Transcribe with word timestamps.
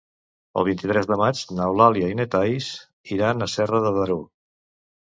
El 0.61 0.63
vint-i-tres 0.69 1.09
de 1.11 1.17
maig 1.23 1.43
n'Eulàlia 1.59 2.09
i 2.15 2.17
na 2.23 2.27
Thaís 2.37 2.73
iran 3.19 3.49
a 3.49 3.51
Serra 3.57 3.85
de 3.89 3.95
Daró. 4.01 4.23